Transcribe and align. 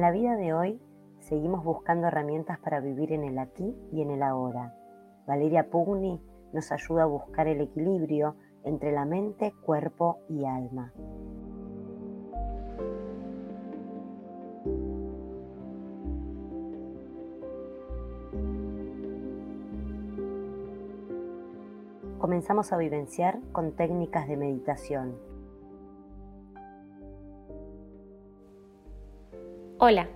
En 0.00 0.06
la 0.06 0.12
vida 0.12 0.34
de 0.34 0.54
hoy 0.54 0.80
seguimos 1.18 1.62
buscando 1.62 2.06
herramientas 2.06 2.58
para 2.60 2.80
vivir 2.80 3.12
en 3.12 3.22
el 3.22 3.38
aquí 3.38 3.76
y 3.92 4.00
en 4.00 4.10
el 4.10 4.22
ahora. 4.22 4.74
Valeria 5.26 5.68
Pugni 5.68 6.18
nos 6.54 6.72
ayuda 6.72 7.02
a 7.02 7.04
buscar 7.04 7.48
el 7.48 7.60
equilibrio 7.60 8.34
entre 8.64 8.92
la 8.92 9.04
mente, 9.04 9.52
cuerpo 9.60 10.20
y 10.30 10.46
alma. 10.46 10.94
Comenzamos 22.18 22.72
a 22.72 22.78
vivenciar 22.78 23.38
con 23.52 23.72
técnicas 23.72 24.26
de 24.28 24.38
meditación. 24.38 25.29
Hola, 29.82 30.10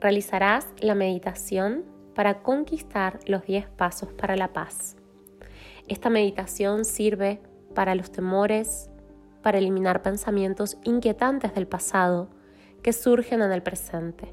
realizarás 0.00 0.68
la 0.78 0.94
meditación 0.94 1.84
para 2.14 2.42
conquistar 2.42 3.20
los 3.26 3.44
10 3.44 3.68
pasos 3.68 4.14
para 4.14 4.36
la 4.36 4.54
paz. 4.54 4.96
Esta 5.86 6.08
meditación 6.08 6.86
sirve 6.86 7.42
para 7.74 7.94
los 7.94 8.10
temores, 8.10 8.88
para 9.42 9.58
eliminar 9.58 10.00
pensamientos 10.00 10.78
inquietantes 10.82 11.54
del 11.54 11.66
pasado 11.66 12.30
que 12.82 12.94
surgen 12.94 13.42
en 13.42 13.52
el 13.52 13.62
presente. 13.62 14.32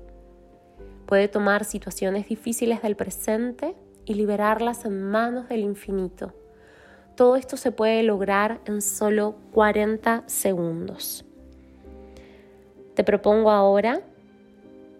Puede 1.08 1.28
tomar 1.28 1.66
situaciones 1.66 2.30
difíciles 2.30 2.82
del 2.82 2.96
presente 2.96 3.76
y 4.06 4.14
liberarlas 4.14 4.86
en 4.86 5.04
manos 5.04 5.50
del 5.50 5.60
infinito. 5.60 6.32
Todo 7.18 7.36
esto 7.36 7.58
se 7.58 7.74
puede 7.74 8.02
lograr 8.04 8.62
en 8.64 8.82
solo 8.82 9.36
40 9.52 10.24
segundos. 10.26 11.26
Te 12.94 13.04
propongo 13.04 13.52
ahora 13.52 14.04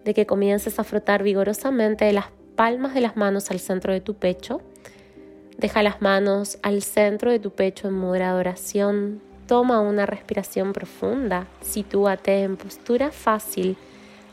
de 0.04 0.14
que 0.14 0.26
comiences 0.26 0.78
a 0.78 0.84
frotar 0.84 1.22
vigorosamente 1.22 2.12
las 2.12 2.26
palmas 2.56 2.94
de 2.94 3.00
las 3.00 3.16
manos 3.16 3.50
al 3.50 3.58
centro 3.58 3.92
de 3.92 4.00
tu 4.00 4.14
pecho 4.14 4.60
Deja 5.56 5.84
las 5.84 6.02
manos 6.02 6.58
al 6.62 6.82
centro 6.82 7.30
de 7.30 7.38
tu 7.38 7.50
pecho 7.50 7.86
en 7.86 7.94
moderada 7.94 8.38
oración. 8.38 9.20
Toma 9.46 9.80
una 9.80 10.04
respiración 10.04 10.72
profunda. 10.72 11.46
Sitúate 11.60 12.42
en 12.42 12.56
postura 12.56 13.12
fácil. 13.12 13.76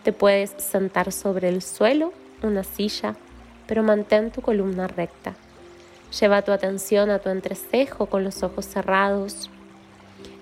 Te 0.03 0.13
puedes 0.13 0.49
sentar 0.57 1.11
sobre 1.11 1.49
el 1.49 1.61
suelo, 1.61 2.11
una 2.41 2.63
silla, 2.63 3.15
pero 3.67 3.83
mantén 3.83 4.31
tu 4.31 4.41
columna 4.41 4.87
recta. 4.87 5.35
Lleva 6.19 6.41
tu 6.41 6.51
atención 6.51 7.11
a 7.11 7.19
tu 7.19 7.29
entrecejo 7.29 8.07
con 8.07 8.23
los 8.23 8.41
ojos 8.41 8.65
cerrados. 8.65 9.51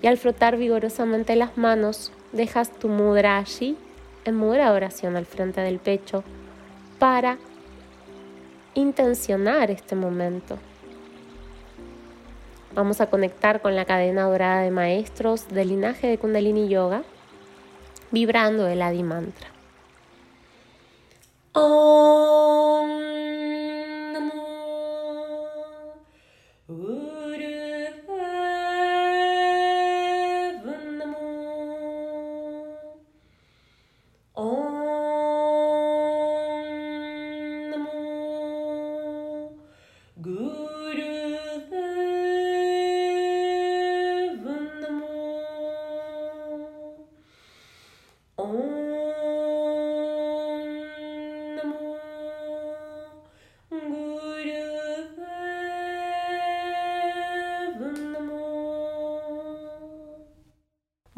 Y 0.01 0.07
al 0.07 0.17
frotar 0.17 0.55
vigorosamente 0.55 1.35
las 1.35 1.57
manos, 1.57 2.13
dejas 2.31 2.71
tu 2.71 2.87
mudra 2.87 3.37
allí, 3.37 3.75
en 4.25 4.35
mudra 4.35 4.71
oración 4.71 5.15
al 5.15 5.25
frente 5.25 5.61
del 5.61 5.79
pecho, 5.79 6.23
para 6.99 7.37
intencionar 8.73 9.71
este 9.71 9.95
momento. 9.95 10.57
Vamos 12.75 13.01
a 13.01 13.09
conectar 13.09 13.61
con 13.61 13.75
la 13.75 13.85
cadena 13.85 14.23
dorada 14.23 14.61
de 14.61 14.71
maestros 14.71 15.47
del 15.47 15.69
linaje 15.69 16.07
de 16.07 16.17
Kundalini 16.17 16.67
Yoga, 16.67 17.03
vibrando 18.11 18.67
el 18.67 18.81
Adi 18.81 19.03
Mantra. 19.03 19.47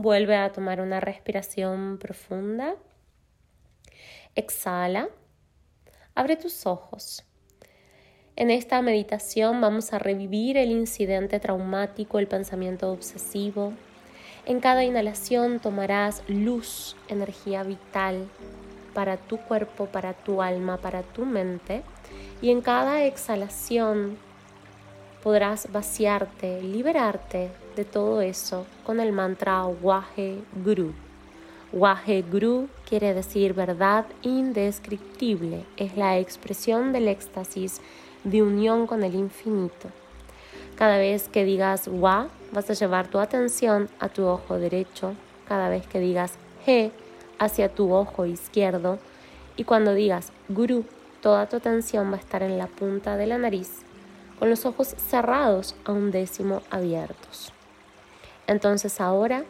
Vuelve 0.01 0.35
a 0.35 0.51
tomar 0.51 0.81
una 0.81 0.99
respiración 0.99 1.99
profunda. 1.99 2.73
Exhala. 4.33 5.09
Abre 6.15 6.37
tus 6.37 6.65
ojos. 6.65 7.23
En 8.35 8.49
esta 8.49 8.81
meditación 8.81 9.61
vamos 9.61 9.93
a 9.93 9.99
revivir 9.99 10.57
el 10.57 10.71
incidente 10.71 11.39
traumático, 11.39 12.17
el 12.17 12.25
pensamiento 12.25 12.91
obsesivo. 12.91 13.73
En 14.47 14.59
cada 14.59 14.83
inhalación 14.83 15.59
tomarás 15.59 16.23
luz, 16.27 16.95
energía 17.07 17.61
vital 17.61 18.27
para 18.95 19.17
tu 19.17 19.37
cuerpo, 19.37 19.85
para 19.85 20.13
tu 20.13 20.41
alma, 20.41 20.77
para 20.77 21.03
tu 21.03 21.27
mente. 21.27 21.83
Y 22.41 22.49
en 22.49 22.61
cada 22.61 23.05
exhalación 23.05 24.17
podrás 25.21 25.71
vaciarte, 25.71 26.59
liberarte 26.63 27.51
de 27.75 27.85
todo 27.85 28.21
eso 28.21 28.65
con 28.85 28.99
el 28.99 29.11
mantra 29.11 29.65
Wahe 29.65 30.39
Guru. 30.63 30.93
Wahe 31.73 32.23
Guru 32.23 32.67
quiere 32.87 33.13
decir 33.13 33.53
verdad 33.53 34.05
indescriptible, 34.21 35.65
es 35.77 35.95
la 35.95 36.17
expresión 36.17 36.91
del 36.91 37.07
éxtasis 37.07 37.81
de 38.23 38.41
unión 38.41 38.87
con 38.87 39.03
el 39.03 39.15
infinito. 39.15 39.89
Cada 40.75 40.97
vez 40.97 41.29
que 41.29 41.45
digas 41.45 41.87
Wa, 41.87 42.27
vas 42.51 42.69
a 42.69 42.73
llevar 42.73 43.07
tu 43.07 43.19
atención 43.19 43.89
a 43.99 44.09
tu 44.09 44.25
ojo 44.25 44.57
derecho. 44.57 45.13
Cada 45.47 45.69
vez 45.69 45.85
que 45.87 45.99
digas 45.99 46.33
He, 46.65 46.91
hacia 47.39 47.69
tu 47.69 47.93
ojo 47.93 48.25
izquierdo. 48.25 48.97
Y 49.57 49.63
cuando 49.63 49.93
digas 49.93 50.31
Guru, 50.49 50.85
toda 51.21 51.47
tu 51.47 51.57
atención 51.57 52.11
va 52.11 52.15
a 52.15 52.19
estar 52.19 52.41
en 52.41 52.57
la 52.57 52.67
punta 52.67 53.15
de 53.15 53.27
la 53.27 53.37
nariz 53.37 53.83
con 54.41 54.49
los 54.49 54.65
ojos 54.65 54.95
cerrados 54.97 55.75
a 55.85 55.91
un 55.91 56.09
décimo 56.09 56.63
abiertos. 56.71 57.53
Entonces 58.51 58.99
ahora 58.99 59.45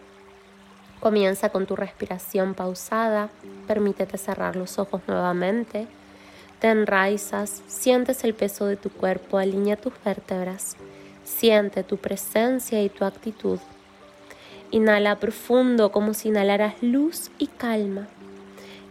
comienza 1.00 1.50
con 1.50 1.66
tu 1.66 1.76
respiración 1.76 2.54
pausada, 2.54 3.30
permítete 3.66 4.20
cerrar 4.20 4.56
los 4.56 4.78
ojos 4.78 5.02
nuevamente, 5.08 5.88
te 6.60 6.68
enraizas, 6.68 7.64
sientes 7.66 8.24
el 8.24 8.36
peso 8.36 8.68
de 8.68 8.76
tu 8.76 8.92
cuerpo, 8.92 9.40
alinea 9.40 9.76
tus 9.76 9.94
vértebras, 10.06 10.76
siente 11.24 11.84
tu 11.84 11.98
presencia 11.98 12.84
y 12.84 12.90
tu 12.90 13.04
actitud. 13.04 13.58
Inhala 14.70 15.16
profundo 15.16 15.92
como 15.92 16.14
si 16.14 16.28
inhalaras 16.28 16.76
luz 16.84 17.32
y 17.40 17.48
calma. 17.48 18.08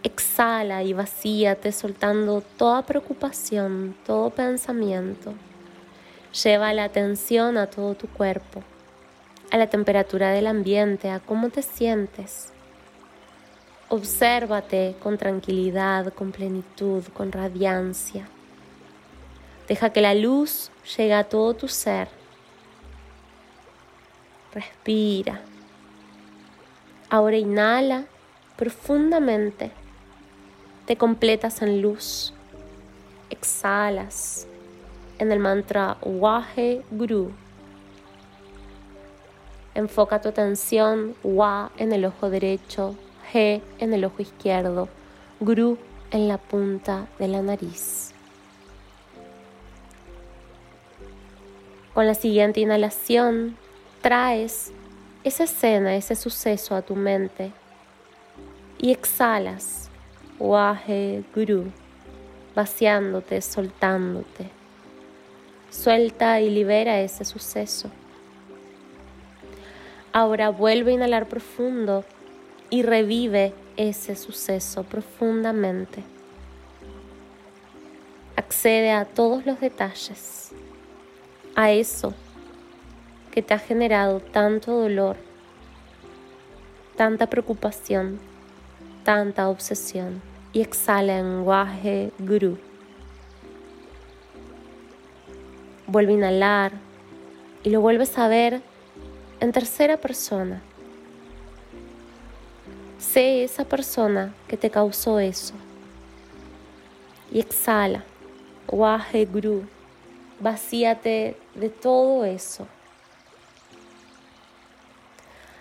Exhala 0.02 0.82
y 0.82 0.92
vacíate 0.92 1.70
soltando 1.70 2.42
toda 2.56 2.82
preocupación, 2.82 3.94
todo 4.04 4.30
pensamiento. 4.30 5.34
Lleva 6.42 6.74
la 6.74 6.82
atención 6.82 7.56
a 7.56 7.68
todo 7.68 7.94
tu 7.94 8.08
cuerpo, 8.08 8.64
a 9.50 9.56
la 9.56 9.68
temperatura 9.68 10.30
del 10.30 10.46
ambiente, 10.46 11.10
a 11.10 11.20
cómo 11.20 11.50
te 11.50 11.62
sientes. 11.62 12.52
Obsérvate 13.88 14.94
con 15.02 15.18
tranquilidad, 15.18 16.12
con 16.14 16.30
plenitud, 16.30 17.02
con 17.12 17.32
radiancia. 17.32 18.28
Deja 19.66 19.90
que 19.90 20.00
la 20.00 20.14
luz 20.14 20.70
llegue 20.96 21.14
a 21.14 21.24
todo 21.24 21.54
tu 21.54 21.68
ser. 21.68 22.08
Respira. 24.52 25.40
Ahora 27.08 27.36
inhala 27.36 28.04
profundamente. 28.56 29.72
Te 30.86 30.96
completas 30.96 31.62
en 31.62 31.82
luz. 31.82 32.32
Exhalas 33.30 34.46
en 35.18 35.30
el 35.32 35.38
mantra 35.38 35.98
Wahe 36.02 36.82
Guru. 36.90 37.32
Enfoca 39.74 40.20
tu 40.20 40.28
atención 40.28 41.14
Wa 41.22 41.70
en 41.76 41.92
el 41.92 42.04
ojo 42.04 42.28
derecho, 42.30 42.96
He 43.32 43.62
en 43.78 43.94
el 43.94 44.04
ojo 44.04 44.22
izquierdo, 44.22 44.88
Guru 45.38 45.78
en 46.10 46.26
la 46.26 46.38
punta 46.38 47.06
de 47.18 47.28
la 47.28 47.40
nariz. 47.40 48.12
Con 51.94 52.06
la 52.06 52.14
siguiente 52.14 52.60
inhalación, 52.60 53.56
traes 54.00 54.72
esa 55.22 55.44
escena, 55.44 55.94
ese 55.96 56.16
suceso 56.16 56.74
a 56.74 56.82
tu 56.82 56.96
mente 56.96 57.52
y 58.78 58.90
exhalas 58.90 59.90
Wahe 60.38 61.22
Guru, 61.34 61.66
vaciándote, 62.54 63.42
soltándote. 63.42 64.50
Suelta 65.70 66.40
y 66.40 66.50
libera 66.50 67.00
ese 67.00 67.24
suceso. 67.24 67.90
Ahora 70.12 70.50
vuelve 70.50 70.90
a 70.90 70.94
inhalar 70.94 71.28
profundo 71.28 72.04
y 72.68 72.82
revive 72.82 73.52
ese 73.76 74.16
suceso 74.16 74.82
profundamente. 74.82 76.02
Accede 78.34 78.90
a 78.90 79.04
todos 79.04 79.46
los 79.46 79.60
detalles, 79.60 80.50
a 81.54 81.70
eso 81.70 82.12
que 83.30 83.42
te 83.42 83.54
ha 83.54 83.58
generado 83.60 84.18
tanto 84.18 84.72
dolor, 84.72 85.16
tanta 86.96 87.28
preocupación, 87.28 88.18
tanta 89.04 89.48
obsesión 89.48 90.20
y 90.52 90.60
exhala 90.60 91.18
en 91.18 91.42
Waje 91.42 92.10
Guru. 92.18 92.58
Vuelve 95.86 96.12
a 96.12 96.16
inhalar 96.16 96.72
y 97.62 97.70
lo 97.70 97.80
vuelves 97.80 98.18
a 98.18 98.26
ver 98.26 98.69
en 99.40 99.52
tercera 99.52 99.96
persona. 99.96 100.60
Sé 102.98 103.42
esa 103.42 103.64
persona 103.64 104.34
que 104.46 104.58
te 104.58 104.70
causó 104.70 105.18
eso. 105.18 105.54
Y 107.32 107.40
exhala. 107.40 108.04
Waje 108.68 109.24
Guru. 109.24 109.64
Vacíate 110.40 111.36
de 111.54 111.68
todo 111.70 112.24
eso. 112.24 112.66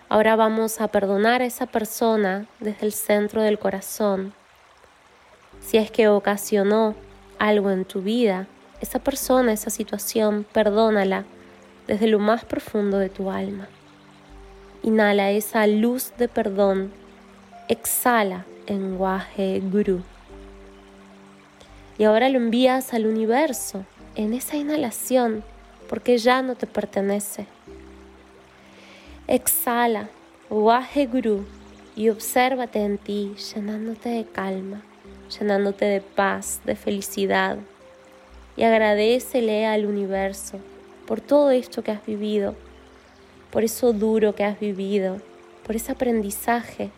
Ahora 0.10 0.36
vamos 0.36 0.82
a 0.82 0.88
perdonar 0.88 1.42
a 1.42 1.46
esa 1.46 1.66
persona 1.66 2.48
desde 2.60 2.86
el 2.86 2.94
centro 2.94 3.42
del 3.42 3.60
corazón. 3.60 4.34
Si 5.62 5.78
es 5.78 5.92
que 5.92 6.08
ocasionó 6.08 6.96
algo 7.38 7.70
en 7.72 7.86
tu 7.86 8.02
vida, 8.02 8.48
esa 8.82 9.00
persona, 9.00 9.54
esa 9.54 9.70
situación, 9.70 10.46
perdónala 10.52 11.26
desde 11.90 12.06
lo 12.06 12.20
más 12.20 12.46
profundo 12.46 13.00
de 13.00 13.10
tu 13.10 13.32
alma. 13.32 13.68
Inhala 14.84 15.32
esa 15.32 15.66
luz 15.66 16.14
de 16.20 16.28
perdón. 16.28 16.92
Exhala 17.68 18.46
en 18.68 18.96
Waje 19.02 19.60
Guru. 19.60 20.04
Y 21.98 22.04
ahora 22.04 22.30
lo 22.30 22.38
envías 22.38 22.94
al 22.94 23.08
universo 23.08 23.86
en 24.16 24.36
esa 24.36 24.56
inhalación 24.56 25.44
porque 25.90 26.20
ya 26.20 26.44
no 26.44 26.54
te 26.54 26.68
pertenece. 26.68 27.48
Exhala, 29.26 30.10
Waje 30.52 31.08
Guru, 31.08 31.44
y 31.96 32.10
obsérvate 32.10 32.84
en 32.84 33.00
ti, 33.00 33.34
llenándote 33.56 34.10
de 34.10 34.26
calma, 34.26 34.84
llenándote 35.40 35.86
de 35.86 36.02
paz, 36.02 36.62
de 36.66 36.76
felicidad. 36.76 37.58
Y 38.56 38.62
agradecele 38.62 39.66
al 39.66 39.88
universo 39.88 40.60
por 41.10 41.22
todo 41.22 41.50
esto 41.50 41.82
que 41.82 41.90
has 41.90 42.06
vivido, 42.06 42.54
por 43.50 43.64
eso 43.64 43.94
duro 43.94 44.36
que 44.36 44.44
has 44.44 44.60
vivido, 44.60 45.20
por 45.66 45.76
ese 45.76 45.92
aprendizaje. 45.92 46.92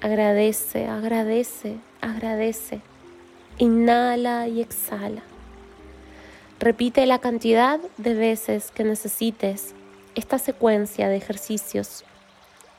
Agradece, 0.00 0.88
agradece, 0.88 1.76
agradece. 2.00 2.80
Inhala 3.58 4.48
y 4.48 4.60
exhala. 4.60 5.22
Repite 6.58 7.06
la 7.06 7.20
cantidad 7.20 7.78
de 7.96 8.14
veces 8.14 8.72
que 8.72 8.82
necesites 8.82 9.72
esta 10.16 10.40
secuencia 10.40 11.08
de 11.08 11.18
ejercicios 11.18 12.04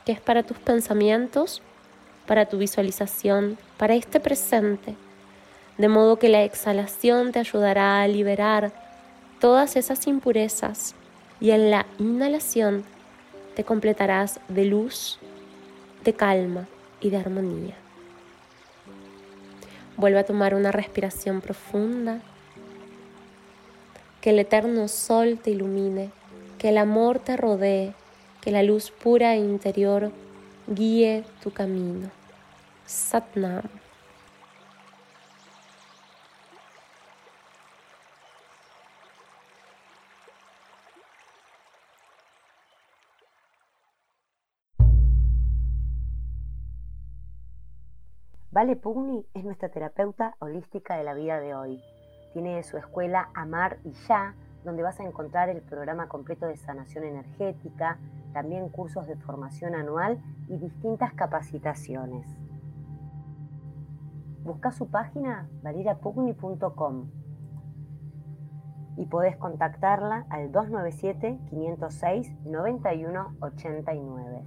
que 0.06 0.12
es 0.12 0.20
para 0.20 0.44
tus 0.44 0.58
pensamientos, 0.58 1.62
para 2.28 2.48
tu 2.48 2.58
visualización, 2.58 3.58
para 3.78 3.96
este 3.96 4.20
presente, 4.20 4.96
de 5.78 5.88
modo 5.88 6.20
que 6.20 6.28
la 6.28 6.44
exhalación 6.44 7.32
te 7.32 7.40
ayudará 7.40 8.02
a 8.02 8.08
liberar 8.10 8.89
todas 9.40 9.76
esas 9.76 10.08
impurezas 10.08 10.96
y 11.40 11.52
en 11.52 11.72
la 11.72 11.86
inhalación 11.98 12.84
te 13.56 13.64
completarás 13.64 14.40
de 14.48 14.66
luz, 14.66 15.20
de 16.04 16.14
calma 16.14 16.68
y 17.02 17.10
de 17.10 17.18
armonía. 17.18 17.76
Vuelve 19.98 20.20
a 20.20 20.26
tomar 20.26 20.56
una 20.56 20.72
respiración 20.72 21.42
profunda. 21.42 22.22
Que 24.22 24.32
el 24.32 24.40
eterno 24.40 24.88
sol 24.90 25.40
te 25.42 25.52
ilumine 25.52 26.12
que 26.60 26.70
el 26.70 26.78
amor 26.78 27.20
te 27.20 27.38
rodee, 27.38 27.94
que 28.42 28.52
la 28.52 28.62
luz 28.62 28.92
pura 28.92 29.34
e 29.34 29.38
interior 29.40 30.12
guíe 30.68 31.24
tu 31.42 31.52
camino. 31.52 32.12
Satnam. 32.86 33.64
Vale 48.60 48.76
Pugni 48.76 49.24
es 49.34 49.46
nuestra 49.46 49.70
terapeuta 49.70 50.36
holística 50.40 50.98
de 50.98 51.06
la 51.06 51.14
vida 51.14 51.40
de 51.40 51.56
hoy. 51.56 51.82
Tiene 52.34 52.62
su 52.64 52.76
escuela 52.76 53.30
Amar 53.34 53.78
y 53.86 53.94
Ya 54.10 54.36
donde 54.66 54.84
vas 54.84 55.00
a 55.00 55.06
encontrar 55.06 55.48
el 55.48 55.62
programa 55.62 56.10
completo 56.10 56.46
de 56.46 56.58
sanación 56.58 57.06
energética, 57.06 57.98
también 58.34 58.68
cursos 58.68 59.08
de 59.08 59.16
formación 59.16 59.76
anual 59.76 60.22
y 60.50 60.58
distintas 60.58 61.14
capacitaciones. 61.14 62.28
Busca 64.44 64.74
su 64.74 64.92
página 64.92 65.48
valirapugni.com 65.64 67.10
y 68.98 69.06
podés 69.06 69.38
contactarla 69.38 70.26
al 70.30 70.52
297 70.52 71.40
506 71.50 72.44
9189. 72.44 74.44